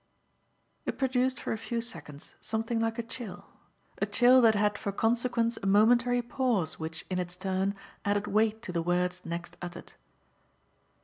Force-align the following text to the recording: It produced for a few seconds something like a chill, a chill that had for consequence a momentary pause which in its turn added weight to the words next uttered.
It 0.87 0.97
produced 0.97 1.39
for 1.39 1.51
a 1.53 1.59
few 1.59 1.79
seconds 1.79 2.33
something 2.41 2.79
like 2.79 2.97
a 2.97 3.03
chill, 3.03 3.45
a 4.01 4.07
chill 4.07 4.41
that 4.41 4.55
had 4.55 4.75
for 4.75 4.91
consequence 4.91 5.59
a 5.61 5.67
momentary 5.67 6.23
pause 6.23 6.79
which 6.79 7.05
in 7.11 7.19
its 7.19 7.35
turn 7.35 7.75
added 8.03 8.25
weight 8.25 8.63
to 8.63 8.71
the 8.71 8.81
words 8.81 9.23
next 9.25 9.57
uttered. 9.61 9.93